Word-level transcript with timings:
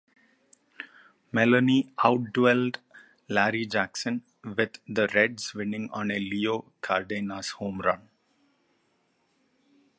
Maloney 1.31 1.93
outdueled 1.99 2.77
Larry 3.29 3.67
Jackson, 3.67 4.23
with 4.43 4.79
the 4.87 5.07
Reds 5.13 5.53
winning 5.53 5.91
on 5.91 6.09
a 6.09 6.17
Leo 6.17 6.73
Cardenas 6.81 7.49
home 7.51 7.81
run. 7.81 8.09